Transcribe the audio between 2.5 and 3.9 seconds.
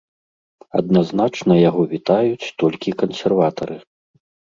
толькі кансерватары.